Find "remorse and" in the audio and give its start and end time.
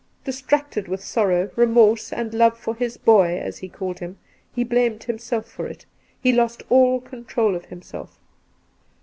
1.55-2.33